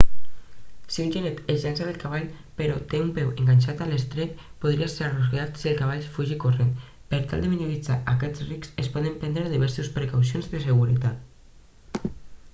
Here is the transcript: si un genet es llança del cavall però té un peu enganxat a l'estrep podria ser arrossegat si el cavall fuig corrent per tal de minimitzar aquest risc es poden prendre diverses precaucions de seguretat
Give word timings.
si 0.93 1.01
un 1.05 1.09
genet 1.15 1.41
es 1.55 1.65
llança 1.65 1.87
del 1.89 1.97
cavall 2.03 2.23
però 2.61 2.77
té 2.93 3.01
un 3.01 3.09
peu 3.17 3.27
enganxat 3.41 3.83
a 3.85 3.89
l'estrep 3.89 4.39
podria 4.65 4.87
ser 4.93 5.05
arrossegat 5.09 5.59
si 5.63 5.69
el 5.73 5.75
cavall 5.81 6.01
fuig 6.15 6.31
corrent 6.45 6.71
per 7.13 7.21
tal 7.33 7.45
de 7.47 7.51
minimitzar 7.53 7.97
aquest 8.15 8.43
risc 8.47 8.81
es 8.85 8.91
poden 8.97 9.19
prendre 9.25 9.51
diverses 9.55 9.93
precaucions 9.99 10.49
de 10.55 10.63
seguretat 10.65 12.11